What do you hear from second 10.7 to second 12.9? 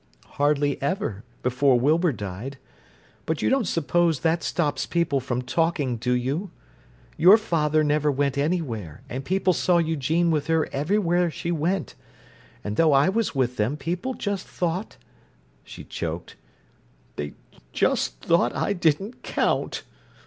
everywhere she went—and